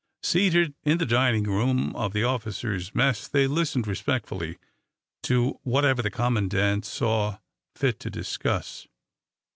Seated 0.23 0.73
in 0.83 0.97
the 0.97 1.05
dining 1.05 1.43
room 1.43 1.95
of 1.95 2.11
the 2.11 2.23
officers' 2.23 2.95
mess, 2.95 3.27
they 3.27 3.45
listened 3.45 3.85
respectfully 3.85 4.57
to 5.21 5.59
whatever 5.61 6.01
the 6.01 6.09
commandant 6.09 6.85
saw 6.87 7.37
fit 7.75 7.99
to 7.99 8.09
discuss. 8.09 8.87